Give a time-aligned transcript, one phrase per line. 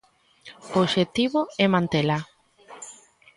[0.75, 2.17] O obxectivo é mantela.